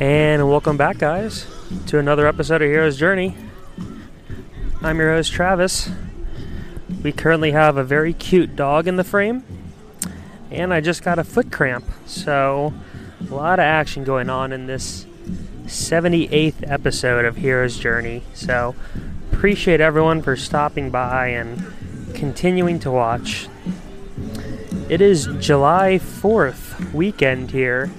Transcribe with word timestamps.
And 0.00 0.48
welcome 0.48 0.78
back, 0.78 0.98
guys, 0.98 1.46
to 1.88 1.98
another 1.98 2.26
episode 2.26 2.62
of 2.62 2.68
Hero's 2.68 2.96
Journey. 2.96 3.36
I'm 4.80 4.98
your 4.98 5.12
host, 5.12 5.32
Travis. 5.32 5.90
We 7.02 7.12
currently 7.12 7.52
have 7.52 7.76
a 7.76 7.84
very 7.84 8.14
cute 8.14 8.56
dog 8.56 8.88
in 8.88 8.96
the 8.96 9.04
frame, 9.04 9.44
and 10.50 10.72
I 10.72 10.80
just 10.80 11.04
got 11.04 11.18
a 11.18 11.24
foot 11.24 11.52
cramp. 11.52 11.84
So, 12.06 12.72
a 13.30 13.34
lot 13.34 13.58
of 13.58 13.64
action 13.64 14.02
going 14.02 14.30
on 14.30 14.50
in 14.50 14.66
this 14.66 15.04
78th 15.66 16.68
episode 16.68 17.26
of 17.26 17.36
Hero's 17.36 17.76
Journey. 17.76 18.22
So, 18.32 18.74
appreciate 19.30 19.82
everyone 19.82 20.22
for 20.22 20.36
stopping 20.36 20.90
by 20.90 21.28
and 21.28 22.14
continuing 22.14 22.80
to 22.80 22.90
watch. 22.90 23.46
It 24.88 25.02
is 25.02 25.28
July 25.38 25.98
4th 25.98 26.92
weekend 26.94 27.50
here 27.50 27.90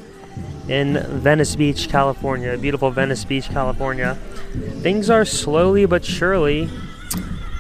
in 0.68 1.06
Venice 1.20 1.56
Beach, 1.56 1.90
California, 1.90 2.58
beautiful 2.58 2.90
Venice 2.90 3.26
Beach, 3.26 3.50
California. 3.50 4.16
Things 4.82 5.10
are 5.10 5.26
slowly 5.26 5.86
but 5.86 6.06
surely 6.06 6.70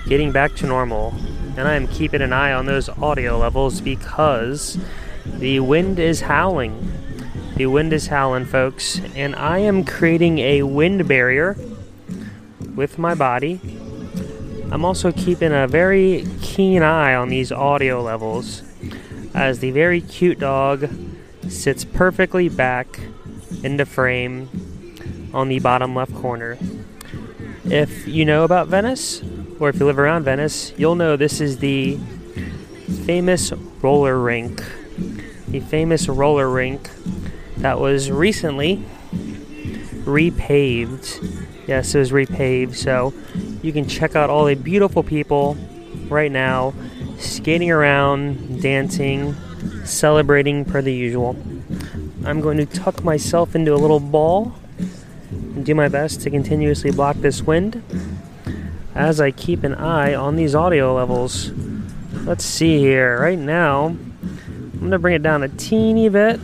getting 0.07 0.31
back 0.31 0.55
to 0.55 0.65
normal, 0.65 1.13
and 1.57 1.67
I 1.67 1.75
am 1.75 1.87
keeping 1.87 2.21
an 2.21 2.33
eye 2.33 2.53
on 2.53 2.65
those 2.65 2.89
audio 2.89 3.37
levels 3.37 3.81
because 3.81 4.77
the 5.25 5.59
wind 5.59 5.99
is 5.99 6.21
howling. 6.21 6.91
The 7.55 7.67
wind 7.67 7.93
is 7.93 8.07
howling, 8.07 8.45
folks, 8.45 8.99
and 9.15 9.35
I 9.35 9.59
am 9.59 9.83
creating 9.83 10.39
a 10.39 10.63
wind 10.63 11.07
barrier 11.07 11.55
with 12.75 12.97
my 12.97 13.15
body. 13.15 13.59
I'm 14.71 14.83
also 14.83 15.11
keeping 15.11 15.51
a 15.51 15.67
very 15.67 16.25
keen 16.41 16.81
eye 16.81 17.13
on 17.13 17.29
these 17.29 17.51
audio 17.51 18.01
levels 18.01 18.63
as 19.35 19.59
the 19.59 19.71
very 19.71 20.01
cute 20.01 20.39
dog 20.39 20.89
sits 21.53 21.85
perfectly 21.85 22.49
back 22.49 22.99
into 23.63 23.85
frame 23.85 24.49
on 25.33 25.47
the 25.47 25.59
bottom 25.59 25.95
left 25.95 26.13
corner. 26.15 26.57
If 27.65 28.07
you 28.07 28.25
know 28.25 28.43
about 28.43 28.67
Venice, 28.67 29.21
or 29.59 29.69
if 29.69 29.79
you 29.79 29.85
live 29.85 29.99
around 29.99 30.23
Venice, 30.23 30.73
you'll 30.77 30.95
know 30.95 31.15
this 31.15 31.39
is 31.39 31.59
the 31.59 31.97
famous 33.05 33.53
roller 33.81 34.19
rink. 34.19 34.61
The 35.47 35.59
famous 35.59 36.09
roller 36.09 36.49
rink 36.49 36.89
that 37.57 37.79
was 37.79 38.11
recently 38.11 38.83
repaved. 40.03 41.47
Yes, 41.67 41.95
it 41.95 41.99
was 41.99 42.11
repaved, 42.11 42.75
so 42.75 43.13
you 43.61 43.71
can 43.71 43.87
check 43.87 44.15
out 44.15 44.29
all 44.29 44.45
the 44.45 44.55
beautiful 44.55 45.03
people 45.03 45.55
right 46.09 46.31
now 46.31 46.73
skating 47.17 47.71
around, 47.71 48.61
dancing, 48.61 49.35
celebrating 49.83 50.65
per 50.65 50.81
the 50.81 50.93
usual. 50.93 51.35
I'm 52.25 52.41
going 52.41 52.57
to 52.57 52.65
tuck 52.65 53.03
myself 53.03 53.55
into 53.55 53.73
a 53.73 53.77
little 53.77 53.99
ball 53.99 54.55
and 55.29 55.65
do 55.65 55.75
my 55.75 55.87
best 55.87 56.21
to 56.21 56.29
continuously 56.29 56.91
block 56.91 57.17
this 57.17 57.41
wind 57.41 57.83
as 58.95 59.19
I 59.19 59.31
keep 59.31 59.63
an 59.63 59.75
eye 59.75 60.13
on 60.13 60.35
these 60.35 60.55
audio 60.55 60.93
levels. 60.93 61.51
Let's 62.13 62.45
see 62.45 62.77
here. 62.79 63.19
Right 63.19 63.39
now, 63.39 63.87
I'm 63.87 64.79
going 64.79 64.91
to 64.91 64.99
bring 64.99 65.15
it 65.15 65.23
down 65.23 65.43
a 65.43 65.49
teeny 65.49 66.09
bit 66.09 66.39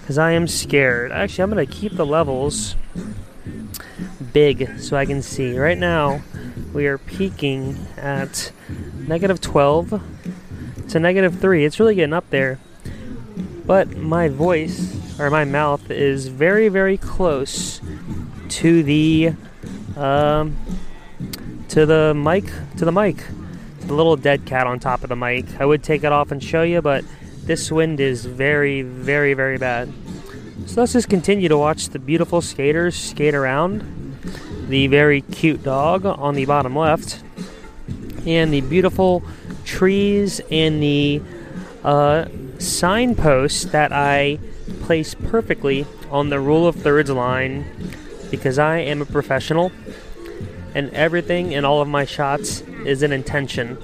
because 0.00 0.18
I 0.18 0.32
am 0.32 0.46
scared. 0.46 1.12
Actually, 1.12 1.42
I'm 1.44 1.50
going 1.50 1.66
to 1.66 1.72
keep 1.72 1.92
the 1.92 2.06
levels 2.06 2.76
big 4.32 4.78
so 4.78 4.96
I 4.96 5.06
can 5.06 5.22
see. 5.22 5.58
Right 5.58 5.78
now, 5.78 6.22
we 6.72 6.86
are 6.86 6.98
peaking 6.98 7.78
at 7.96 8.52
negative 9.08 9.40
12 9.40 10.19
to 10.90 11.00
negative 11.00 11.38
3. 11.38 11.64
It's 11.64 11.78
really 11.78 11.94
getting 11.94 12.12
up 12.12 12.28
there. 12.30 12.58
But 13.64 13.96
my 13.96 14.28
voice, 14.28 15.20
or 15.20 15.30
my 15.30 15.44
mouth, 15.44 15.90
is 15.90 16.26
very, 16.26 16.68
very 16.68 16.96
close 16.96 17.80
to 18.48 18.82
the, 18.82 19.34
um, 19.96 20.56
to 21.68 21.86
the 21.86 22.12
mic, 22.14 22.46
to 22.78 22.84
the 22.84 22.92
mic. 22.92 23.24
The 23.82 23.94
little 23.94 24.16
dead 24.16 24.46
cat 24.46 24.66
on 24.66 24.80
top 24.80 25.02
of 25.02 25.08
the 25.08 25.16
mic. 25.16 25.60
I 25.60 25.64
would 25.64 25.82
take 25.82 26.04
it 26.04 26.12
off 26.12 26.32
and 26.32 26.42
show 26.42 26.62
you, 26.62 26.82
but 26.82 27.04
this 27.44 27.70
wind 27.70 28.00
is 28.00 28.24
very, 28.24 28.82
very, 28.82 29.34
very 29.34 29.58
bad. 29.58 29.92
So 30.66 30.80
let's 30.80 30.92
just 30.92 31.08
continue 31.08 31.48
to 31.48 31.58
watch 31.58 31.88
the 31.88 31.98
beautiful 31.98 32.40
skaters 32.40 32.96
skate 32.96 33.34
around. 33.34 34.18
The 34.68 34.86
very 34.88 35.22
cute 35.22 35.62
dog 35.62 36.06
on 36.06 36.34
the 36.34 36.44
bottom 36.44 36.76
left, 36.76 37.22
and 38.26 38.52
the 38.52 38.60
beautiful 38.60 39.22
trees 39.70 40.40
and 40.50 40.82
the 40.82 41.22
uh, 41.84 42.26
signposts 42.58 43.66
that 43.66 43.92
I 43.92 44.38
place 44.82 45.14
perfectly 45.14 45.86
on 46.10 46.28
the 46.28 46.40
rule 46.40 46.66
of 46.66 46.74
thirds 46.74 47.08
line 47.08 47.64
because 48.32 48.58
I 48.58 48.78
am 48.78 49.00
a 49.00 49.06
professional 49.06 49.70
and 50.74 50.90
everything 50.90 51.52
in 51.52 51.64
all 51.64 51.80
of 51.80 51.88
my 51.88 52.04
shots 52.04 52.62
is 52.84 53.02
an 53.02 53.12
intention. 53.12 53.78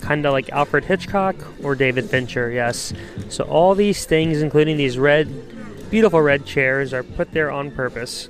Kind 0.00 0.26
of 0.26 0.32
like 0.32 0.50
Alfred 0.50 0.84
Hitchcock 0.84 1.34
or 1.62 1.74
David 1.74 2.08
Fincher, 2.10 2.50
yes. 2.50 2.92
So 3.30 3.44
all 3.44 3.74
these 3.74 4.04
things, 4.04 4.42
including 4.42 4.76
these 4.76 4.98
red, 4.98 5.90
beautiful 5.90 6.20
red 6.20 6.44
chairs, 6.44 6.92
are 6.92 7.02
put 7.02 7.32
there 7.32 7.50
on 7.50 7.70
purpose. 7.70 8.28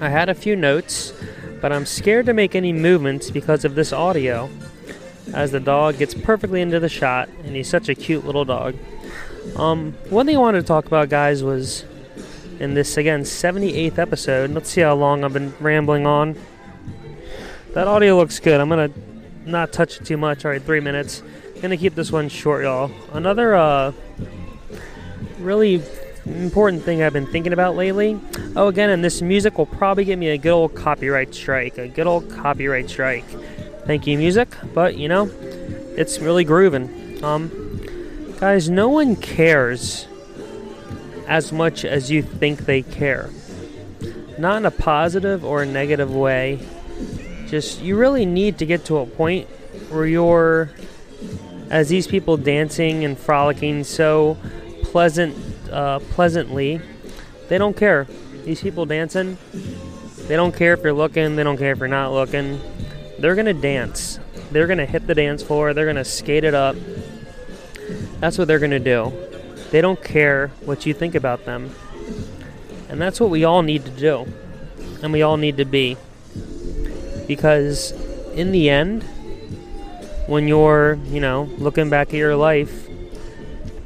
I 0.00 0.08
had 0.08 0.28
a 0.28 0.34
few 0.34 0.54
notes, 0.54 1.12
but 1.60 1.72
I'm 1.72 1.84
scared 1.84 2.26
to 2.26 2.32
make 2.32 2.54
any 2.54 2.72
movements 2.72 3.30
because 3.30 3.64
of 3.64 3.74
this 3.74 3.92
audio 3.92 4.48
as 5.34 5.50
the 5.50 5.60
dog 5.60 5.98
gets 5.98 6.14
perfectly 6.14 6.60
into 6.60 6.80
the 6.80 6.88
shot, 6.88 7.28
and 7.44 7.54
he's 7.54 7.68
such 7.68 7.88
a 7.88 7.94
cute 7.94 8.24
little 8.24 8.44
dog. 8.44 8.76
Um, 9.56 9.92
one 10.08 10.26
thing 10.26 10.36
I 10.36 10.40
wanted 10.40 10.60
to 10.60 10.66
talk 10.66 10.86
about, 10.86 11.08
guys, 11.08 11.42
was 11.42 11.84
in 12.58 12.74
this 12.74 12.96
again 12.96 13.22
78th 13.22 13.98
episode. 13.98 14.50
Let's 14.50 14.70
see 14.70 14.82
how 14.82 14.94
long 14.94 15.24
I've 15.24 15.32
been 15.32 15.54
rambling 15.60 16.06
on. 16.06 16.36
That 17.72 17.88
audio 17.88 18.16
looks 18.16 18.38
good. 18.38 18.60
I'm 18.60 18.68
gonna 18.68 18.90
not 19.46 19.72
touch 19.72 20.00
it 20.00 20.04
too 20.04 20.16
much. 20.16 20.44
All 20.44 20.50
right, 20.50 20.62
three 20.62 20.80
minutes. 20.80 21.22
Gonna 21.62 21.76
keep 21.76 21.94
this 21.94 22.12
one 22.12 22.28
short, 22.28 22.64
y'all. 22.64 22.90
Another 23.12 23.54
uh, 23.54 23.92
really 25.38 25.82
important 26.26 26.82
thing 26.82 27.02
I've 27.02 27.12
been 27.12 27.26
thinking 27.26 27.52
about 27.52 27.76
lately. 27.76 28.20
Oh, 28.56 28.68
again, 28.68 28.90
and 28.90 29.02
this 29.02 29.22
music 29.22 29.58
will 29.58 29.66
probably 29.66 30.04
get 30.04 30.18
me 30.18 30.28
a 30.28 30.38
good 30.38 30.52
old 30.52 30.74
copyright 30.74 31.34
strike. 31.34 31.78
A 31.78 31.88
good 31.88 32.06
old 32.06 32.30
copyright 32.30 32.90
strike. 32.90 33.24
Thank 33.86 34.06
you, 34.06 34.18
music. 34.18 34.48
But 34.74 34.96
you 34.96 35.08
know, 35.08 35.30
it's 35.96 36.18
really 36.18 36.44
grooving. 36.44 37.22
Um, 37.24 37.50
guys, 38.38 38.70
no 38.70 38.88
one 38.88 39.16
cares 39.16 40.06
as 41.26 41.52
much 41.52 41.84
as 41.84 42.10
you 42.10 42.22
think 42.22 42.60
they 42.60 42.82
care. 42.82 43.30
Not 44.38 44.56
in 44.56 44.66
a 44.66 44.70
positive 44.70 45.44
or 45.44 45.62
a 45.62 45.66
negative 45.66 46.14
way. 46.14 46.60
Just 47.46 47.82
you 47.82 47.96
really 47.96 48.26
need 48.26 48.58
to 48.58 48.66
get 48.66 48.84
to 48.86 48.98
a 48.98 49.06
point 49.06 49.48
where 49.90 50.06
you're, 50.06 50.70
as 51.68 51.88
these 51.88 52.06
people 52.06 52.36
dancing 52.36 53.04
and 53.04 53.18
frolicking 53.18 53.84
so 53.84 54.38
pleasant, 54.84 55.36
uh, 55.70 55.98
pleasantly, 55.98 56.80
they 57.48 57.58
don't 57.58 57.76
care. 57.76 58.06
These 58.44 58.62
people 58.62 58.86
dancing, 58.86 59.36
they 60.28 60.36
don't 60.36 60.54
care 60.54 60.74
if 60.74 60.82
you're 60.82 60.92
looking. 60.92 61.36
They 61.36 61.42
don't 61.42 61.58
care 61.58 61.72
if 61.72 61.78
you're 61.78 61.88
not 61.88 62.12
looking 62.12 62.60
they're 63.20 63.34
going 63.34 63.46
to 63.46 63.54
dance. 63.54 64.18
They're 64.50 64.66
going 64.66 64.78
to 64.78 64.86
hit 64.86 65.06
the 65.06 65.14
dance 65.14 65.42
floor. 65.42 65.74
They're 65.74 65.84
going 65.84 65.96
to 65.96 66.04
skate 66.04 66.44
it 66.44 66.54
up. 66.54 66.74
That's 68.18 68.38
what 68.38 68.48
they're 68.48 68.58
going 68.58 68.70
to 68.70 68.78
do. 68.78 69.12
They 69.70 69.80
don't 69.80 70.02
care 70.02 70.48
what 70.64 70.86
you 70.86 70.94
think 70.94 71.14
about 71.14 71.44
them. 71.44 71.74
And 72.88 73.00
that's 73.00 73.20
what 73.20 73.30
we 73.30 73.44
all 73.44 73.62
need 73.62 73.84
to 73.84 73.90
do. 73.90 74.26
And 75.02 75.12
we 75.12 75.22
all 75.22 75.36
need 75.36 75.58
to 75.58 75.64
be. 75.64 75.96
Because 77.28 77.92
in 78.32 78.52
the 78.52 78.70
end, 78.70 79.04
when 80.26 80.48
you're, 80.48 80.98
you 81.06 81.20
know, 81.20 81.42
looking 81.58 81.90
back 81.90 82.08
at 82.08 82.14
your 82.14 82.36
life, 82.36 82.88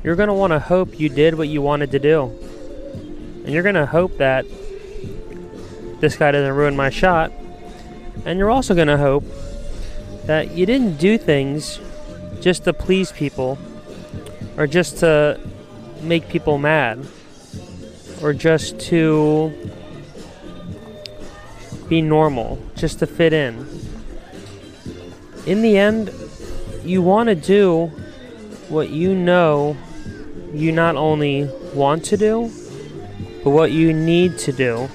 you're 0.03 0.17
going 0.17 0.29
to 0.29 0.35
want 0.35 0.53
to 0.53 0.59
hope 0.59 0.99
you 0.99 1.09
did 1.09 1.37
what 1.37 1.49
you 1.49 1.61
wanted 1.61 1.91
to 1.91 1.99
do. 1.99 2.25
And 3.45 3.51
you're 3.51 3.63
going 3.63 3.75
to 3.75 3.87
hope 3.87 4.17
that 4.19 4.47
this 6.01 6.17
guy 6.17 6.31
doesn't 6.31 6.55
ruin 6.55 6.77
my 6.77 6.91
shot 6.91 7.33
and 8.25 8.39
you're 8.39 8.51
also 8.51 8.75
going 8.75 8.89
to 8.89 8.97
hope 8.97 9.25
that 10.27 10.53
you 10.53 10.67
didn't 10.67 10.97
do 10.97 11.19
things 11.19 11.81
just 12.41 12.65
to 12.65 12.73
please 12.73 13.13
people 13.13 13.59
or 14.57 14.67
just 14.67 14.99
to 14.99 15.39
make 16.03 16.29
people 16.29 16.59
mad 16.59 17.07
or 18.23 18.33
just 18.33 18.79
to 18.79 19.53
be 21.89 22.01
normal, 22.01 22.59
just 22.77 22.99
to 23.01 23.07
fit 23.07 23.33
in. 23.33 23.67
In 25.47 25.61
the 25.61 25.77
end, 25.77 26.11
you 26.85 27.03
want 27.03 27.29
to 27.29 27.35
do 27.35 27.87
what 28.69 28.91
you 28.91 29.15
know 29.15 29.77
you 30.55 30.73
not 30.73 30.97
only 30.97 31.51
want 31.75 32.05
to 32.07 32.17
do, 32.17 32.51
but 33.43 33.51
what 33.51 33.73
you 33.73 33.93
need 33.93 34.39
to 34.39 34.53
do 34.53 34.89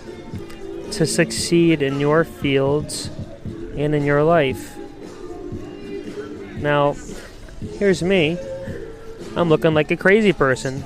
to 0.94 1.06
succeed 1.06 1.82
in 1.82 2.00
your 2.00 2.24
fields 2.24 3.10
and 3.78 3.96
in 3.96 4.04
your 4.04 4.24
life. 4.24 4.78
Now, 6.58 6.96
here's 7.78 8.04
me. 8.04 8.38
I'm 9.36 9.50
looking 9.50 9.74
like 9.74 9.92
a 9.92 9.98
crazy 9.98 10.34
person. 10.34 10.84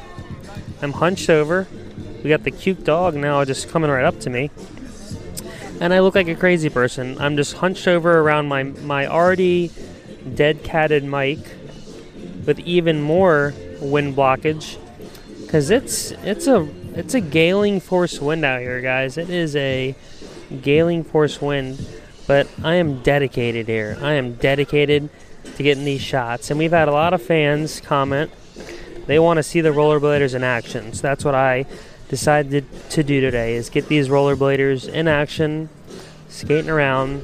I'm 0.82 0.92
hunched 0.92 1.30
over. 1.30 1.68
we 2.24 2.30
got 2.30 2.44
the 2.44 2.52
cute 2.52 2.84
dog 2.84 3.16
now 3.16 3.44
just 3.46 3.70
coming 3.70 3.90
right 3.90 4.06
up 4.06 4.20
to 4.22 4.30
me. 4.30 4.52
And 5.80 5.94
I 5.94 6.00
look 6.00 6.16
like 6.16 6.28
a 6.28 6.36
crazy 6.36 6.70
person. 6.70 7.18
I'm 7.20 7.36
just 7.36 7.54
hunched 7.56 7.88
over 7.88 8.20
around 8.20 8.48
my, 8.48 8.64
my 8.64 9.08
already 9.08 9.72
dead 10.36 10.64
catted 10.64 11.04
mic 11.04 11.40
with 12.46 12.60
even 12.60 13.02
more 13.02 13.54
wind 13.82 14.16
blockage 14.16 14.78
because 15.42 15.70
it's 15.70 16.12
it's 16.24 16.48
a 16.48 16.68
it's 16.96 17.14
a 17.14 17.22
galing 17.22 17.80
force 17.80 18.20
wind 18.20 18.46
out 18.46 18.62
here 18.62 18.82
guys. 18.82 19.18
It 19.18 19.30
is 19.30 19.56
a 19.56 19.96
galing 20.62 21.04
force 21.04 21.42
wind 21.42 21.86
but 22.28 22.48
i 22.64 22.76
am 22.76 23.02
dedicated 23.02 23.68
here. 23.68 23.98
I 24.02 24.14
am 24.14 24.36
dedicated 24.36 25.10
to 25.56 25.64
getting 25.64 25.86
these 25.86 26.02
shots 26.02 26.52
and 26.52 26.60
we've 26.60 26.72
had 26.72 26.88
a 26.88 26.92
lot 26.92 27.14
of 27.14 27.22
fans 27.22 27.82
comment. 27.82 28.32
They 29.08 29.20
want 29.20 29.38
to 29.38 29.44
see 29.44 29.62
the 29.62 29.70
rollerbladers 29.70 30.36
in 30.36 30.44
action 30.44 30.94
so 30.94 31.02
that's 31.02 31.26
what 31.26 31.36
i 31.36 31.66
decided 32.10 32.66
to 32.92 33.04
do 33.04 33.22
today 33.22 33.56
is 33.56 33.70
get 33.70 33.88
these 33.88 34.08
rollerbladers 34.08 34.88
in 34.88 35.08
action 35.08 35.70
skating 36.30 36.70
around. 36.70 37.24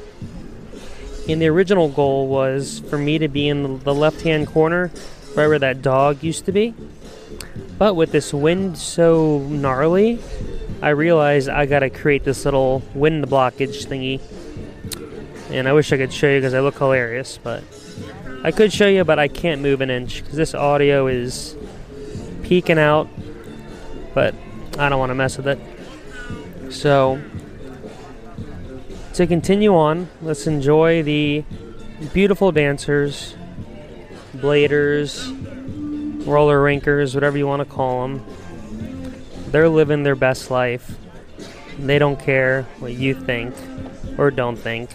And 1.27 1.39
the 1.39 1.47
original 1.47 1.89
goal 1.89 2.27
was 2.27 2.79
for 2.89 2.97
me 2.97 3.19
to 3.19 3.27
be 3.27 3.47
in 3.47 3.79
the 3.83 3.93
left 3.93 4.21
hand 4.21 4.47
corner 4.47 4.91
right 5.35 5.47
where 5.47 5.59
that 5.59 5.83
dog 5.83 6.23
used 6.23 6.45
to 6.45 6.51
be. 6.51 6.73
But 7.79 7.95
with 7.95 8.11
this 8.11 8.33
wind 8.33 8.77
so 8.77 9.39
gnarly, 9.39 10.19
I 10.81 10.89
realized 10.89 11.47
I 11.47 11.65
gotta 11.65 11.89
create 11.89 12.25
this 12.25 12.43
little 12.43 12.83
wind 12.93 13.25
blockage 13.27 13.87
thingy. 13.87 14.19
And 15.49 15.65
I 15.67 15.71
wish 15.71 15.91
I 15.93 15.97
could 15.97 16.13
show 16.13 16.27
you 16.27 16.39
because 16.39 16.53
I 16.53 16.59
look 16.59 16.77
hilarious, 16.77 17.39
but 17.41 17.63
I 18.43 18.51
could 18.51 18.73
show 18.73 18.87
you, 18.87 19.05
but 19.05 19.17
I 19.17 19.29
can't 19.29 19.61
move 19.61 19.79
an 19.79 19.89
inch 19.89 20.21
because 20.21 20.35
this 20.35 20.53
audio 20.53 21.07
is 21.07 21.55
peaking 22.43 22.77
out. 22.77 23.07
But 24.13 24.35
I 24.77 24.89
don't 24.89 24.99
want 24.99 25.11
to 25.11 25.15
mess 25.15 25.37
with 25.37 25.47
it. 25.47 25.59
So, 26.71 27.21
to 29.13 29.25
continue 29.25 29.73
on, 29.73 30.09
let's 30.21 30.47
enjoy 30.47 31.01
the 31.01 31.45
beautiful 32.13 32.51
dancers 32.51 33.35
bladers, 34.35 35.27
roller 36.29 36.61
rinkers, 36.61 37.13
whatever 37.13 37.37
you 37.37 37.47
want 37.47 37.67
to 37.67 37.75
call 37.75 38.07
them. 38.07 38.25
They're 39.47 39.67
living 39.67 40.03
their 40.03 40.15
best 40.15 40.51
life. 40.51 40.97
They 41.77 41.97
don't 41.97 42.19
care 42.19 42.63
what 42.79 42.93
you 42.93 43.13
think 43.15 43.55
or 44.17 44.31
don't 44.31 44.57
think. 44.57 44.91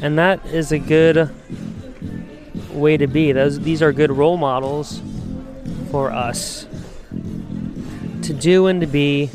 And 0.00 0.18
that 0.18 0.44
is 0.46 0.72
a 0.72 0.78
good 0.78 1.30
way 2.72 2.96
to 2.96 3.06
be. 3.06 3.32
Those 3.32 3.60
these 3.60 3.82
are 3.82 3.92
good 3.92 4.10
role 4.10 4.36
models 4.36 5.00
for 5.90 6.10
us 6.10 6.66
to 8.22 8.32
do 8.32 8.66
and 8.66 8.80
to 8.80 8.86
be 8.86 9.26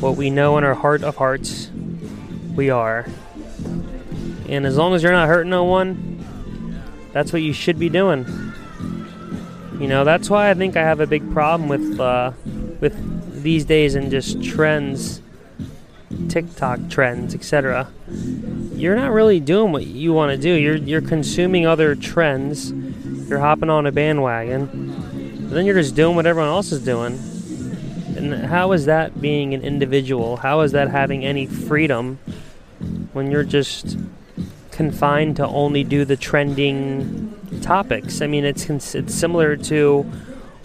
what 0.00 0.16
we 0.16 0.30
know 0.30 0.56
in 0.58 0.64
our 0.64 0.74
heart 0.74 1.02
of 1.02 1.16
hearts 1.16 1.70
we 2.54 2.70
are. 2.70 3.06
And 4.48 4.66
as 4.66 4.76
long 4.76 4.94
as 4.94 5.02
you're 5.02 5.12
not 5.12 5.28
hurting 5.28 5.50
no 5.50 5.64
one, 5.64 6.24
that's 7.12 7.32
what 7.32 7.42
you 7.42 7.52
should 7.52 7.78
be 7.78 7.88
doing. 7.88 8.49
You 9.80 9.88
know, 9.88 10.04
that's 10.04 10.28
why 10.28 10.50
I 10.50 10.54
think 10.54 10.76
I 10.76 10.82
have 10.82 11.00
a 11.00 11.06
big 11.06 11.32
problem 11.32 11.70
with 11.70 11.98
uh, 11.98 12.32
with 12.80 13.42
these 13.42 13.64
days 13.64 13.94
and 13.94 14.10
just 14.10 14.42
trends, 14.44 15.22
TikTok 16.28 16.90
trends, 16.90 17.34
etc. 17.34 17.90
You're 18.74 18.94
not 18.94 19.10
really 19.10 19.40
doing 19.40 19.72
what 19.72 19.86
you 19.86 20.12
want 20.12 20.32
to 20.32 20.36
do. 20.36 20.52
You're 20.52 20.76
you're 20.76 21.00
consuming 21.00 21.66
other 21.66 21.94
trends. 21.94 22.72
You're 23.26 23.38
hopping 23.38 23.70
on 23.70 23.86
a 23.86 23.92
bandwagon. 23.92 25.48
then 25.48 25.64
you're 25.64 25.76
just 25.76 25.94
doing 25.94 26.14
what 26.14 26.26
everyone 26.26 26.50
else 26.50 26.72
is 26.72 26.84
doing. 26.84 27.18
And 28.16 28.34
how 28.34 28.72
is 28.72 28.84
that 28.84 29.18
being 29.18 29.54
an 29.54 29.62
individual? 29.62 30.36
How 30.36 30.60
is 30.60 30.72
that 30.72 30.90
having 30.90 31.24
any 31.24 31.46
freedom 31.46 32.18
when 33.14 33.30
you're 33.30 33.44
just 33.44 33.96
confined 34.72 35.36
to 35.36 35.46
only 35.46 35.84
do 35.84 36.04
the 36.04 36.16
trending 36.16 37.39
topics. 37.62 38.20
I 38.20 38.26
mean, 38.26 38.44
it's 38.44 38.68
it's 38.94 39.14
similar 39.14 39.56
to 39.56 40.02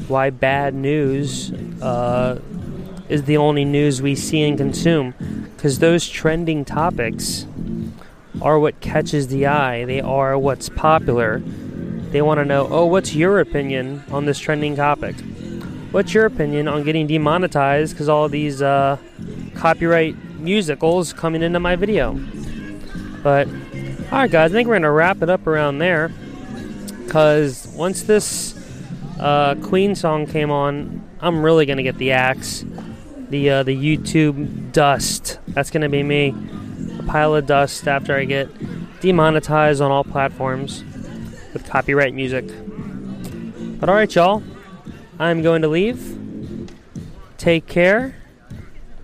why 0.08 0.30
bad 0.30 0.74
news 0.74 1.52
uh, 1.82 2.40
is 3.10 3.24
the 3.24 3.38
only 3.38 3.66
news 3.66 4.02
we 4.02 4.16
see 4.16 4.44
and 4.44 4.58
consume, 4.58 5.14
because 5.56 5.80
those 5.80 6.08
trending 6.08 6.66
topics 6.66 7.46
are 8.42 8.60
what 8.60 8.80
catches 8.82 9.28
the 9.28 9.48
eye. 9.48 9.86
They 9.86 10.02
are 10.02 10.38
what's 10.38 10.70
popular. 10.70 11.40
They 11.40 12.22
want 12.22 12.40
to 12.40 12.46
know, 12.46 12.68
oh, 12.70 12.86
what's 12.86 13.16
your 13.16 13.40
opinion 13.40 14.04
on 14.12 14.26
this 14.26 14.40
trending 14.40 14.76
topic? 14.76 15.16
What's 15.92 16.14
your 16.14 16.26
opinion 16.26 16.68
on 16.68 16.84
getting 16.84 17.08
demonetized 17.08 17.94
because 17.94 18.10
all 18.10 18.30
these 18.30 18.62
uh, 18.62 18.98
copyright 19.56 20.16
musicals 20.40 21.14
coming 21.14 21.42
into 21.42 21.60
my 21.60 21.76
video? 21.76 22.20
But 23.24 23.48
Alright, 24.12 24.30
guys, 24.30 24.52
I 24.52 24.54
think 24.54 24.70
we're 24.70 24.78
to 24.78 24.92
wrap 24.92 25.24
it 25.24 25.32
up 25.32 25.48
around 25.48 25.80
there. 25.80 26.12
Because 27.06 27.68
once 27.68 28.04
this 28.04 28.54
uh, 29.20 29.56
Queen 29.56 29.96
song 29.96 30.28
came 30.28 30.52
on, 30.52 31.08
I'm 31.22 31.44
really 31.44 31.66
to 31.78 31.84
get 31.84 31.98
the 31.98 32.12
axe. 32.12 32.66
The, 33.30 33.50
uh, 33.50 33.64
the 33.64 33.76
YouTube 33.76 34.72
dust. 34.72 35.40
That's 35.48 35.72
to 35.82 35.90
be 35.90 36.04
me. 36.04 36.36
A 37.00 37.04
pile 37.04 37.36
of 37.36 37.46
dust 37.46 37.88
after 37.88 38.16
I 38.16 38.26
get 38.26 38.50
demonetized 39.02 39.82
on 39.82 39.92
all 39.92 40.04
platforms 40.04 40.84
with 41.54 41.66
copyright 41.68 42.14
music. 42.14 42.46
But 43.80 43.90
alright, 43.90 44.14
y'all. 44.14 44.44
I'm 45.20 45.42
going 45.42 45.62
to 45.62 45.68
leave. 45.68 46.20
Take 47.38 47.68
care. 47.68 48.16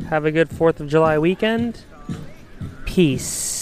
Have 0.10 0.26
a 0.26 0.32
good 0.32 0.50
4th 0.50 0.80
of 0.80 0.88
July 0.88 1.18
weekend. 1.18 1.84
Peace. 2.86 3.61